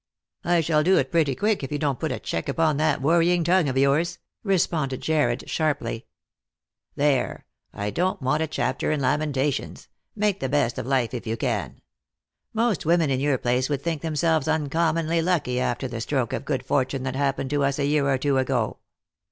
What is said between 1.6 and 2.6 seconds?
if you don't put a check